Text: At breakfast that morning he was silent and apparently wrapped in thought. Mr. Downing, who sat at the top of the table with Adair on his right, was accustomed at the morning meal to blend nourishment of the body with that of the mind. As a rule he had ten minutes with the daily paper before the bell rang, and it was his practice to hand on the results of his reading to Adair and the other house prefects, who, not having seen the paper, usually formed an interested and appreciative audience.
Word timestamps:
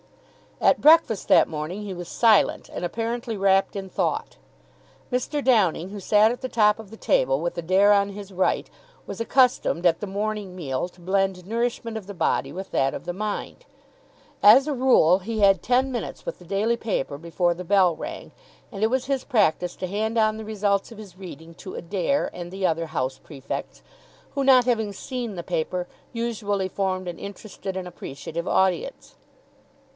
At 0.59 0.81
breakfast 0.81 1.27
that 1.27 1.47
morning 1.47 1.83
he 1.83 1.93
was 1.93 2.07
silent 2.07 2.69
and 2.69 2.85
apparently 2.85 3.35
wrapped 3.37 3.75
in 3.75 3.89
thought. 3.89 4.37
Mr. 5.11 5.43
Downing, 5.43 5.89
who 5.89 5.99
sat 5.99 6.31
at 6.31 6.41
the 6.41 6.49
top 6.49 6.79
of 6.79 6.89
the 6.89 6.97
table 6.97 7.39
with 7.39 7.57
Adair 7.57 7.91
on 7.93 8.09
his 8.09 8.31
right, 8.31 8.67
was 9.05 9.19
accustomed 9.19 9.85
at 9.85 9.99
the 9.99 10.07
morning 10.07 10.55
meal 10.55 10.87
to 10.89 11.01
blend 11.01 11.45
nourishment 11.45 11.97
of 11.97 12.05
the 12.07 12.15
body 12.15 12.51
with 12.51 12.71
that 12.71 12.95
of 12.95 13.05
the 13.05 13.13
mind. 13.13 13.65
As 14.41 14.67
a 14.67 14.73
rule 14.73 15.19
he 15.19 15.39
had 15.39 15.61
ten 15.61 15.91
minutes 15.91 16.25
with 16.25 16.39
the 16.39 16.45
daily 16.45 16.77
paper 16.77 17.17
before 17.17 17.53
the 17.55 17.63
bell 17.63 17.95
rang, 17.95 18.31
and 18.71 18.83
it 18.83 18.87
was 18.89 19.05
his 19.05 19.23
practice 19.23 19.75
to 19.77 19.87
hand 19.87 20.17
on 20.17 20.37
the 20.37 20.45
results 20.45 20.91
of 20.91 20.97
his 20.99 21.15
reading 21.17 21.53
to 21.55 21.73
Adair 21.75 22.29
and 22.33 22.51
the 22.51 22.65
other 22.67 22.87
house 22.87 23.19
prefects, 23.23 23.83
who, 24.31 24.43
not 24.43 24.65
having 24.65 24.93
seen 24.93 25.35
the 25.35 25.43
paper, 25.43 25.87
usually 26.11 26.67
formed 26.67 27.07
an 27.07 27.19
interested 27.19 27.75
and 27.77 27.87
appreciative 27.87 28.47
audience. 28.47 29.15